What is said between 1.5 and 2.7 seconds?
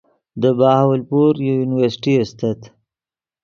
یونیورسٹی استت